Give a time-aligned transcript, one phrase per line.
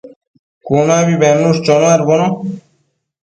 [0.65, 2.27] cunabi bednush chonuadbono